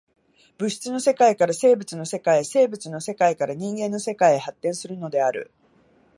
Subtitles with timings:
[0.57, 5.51] 物質の世界から生物の世界へ、生物の世界から人間の世界へ発展するのである。